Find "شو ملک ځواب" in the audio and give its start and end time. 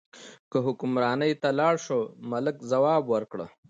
1.85-3.03